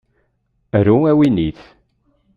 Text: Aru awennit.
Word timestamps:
Aru 0.77 0.97
awennit. 1.11 1.59